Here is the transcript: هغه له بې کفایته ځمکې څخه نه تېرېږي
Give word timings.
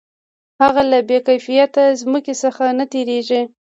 هغه 0.61 0.81
له 0.91 0.99
بې 1.07 1.19
کفایته 1.27 1.83
ځمکې 2.01 2.33
څخه 2.43 2.63
نه 2.79 2.85
تېرېږي 2.91 3.41